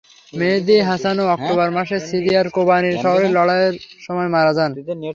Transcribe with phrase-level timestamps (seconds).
[0.33, 4.71] মেহেদি হাসানও অক্টোবর মাসে সিরিয়ার কোবানি শহরে লড়াইয়ের সময় মারা যান।